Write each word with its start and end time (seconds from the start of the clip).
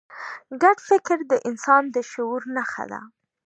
ګډ 0.61 0.77
فکر 0.89 1.17
د 1.31 1.33
انسان 1.49 1.83
د 1.95 1.97
شعور 2.11 2.41
نښه 2.55 2.83
ده. 2.91 3.01